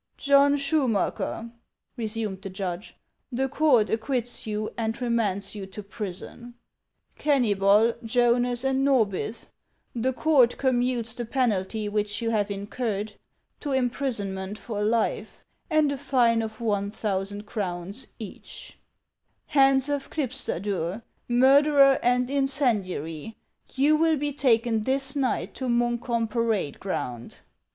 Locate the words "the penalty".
11.15-11.87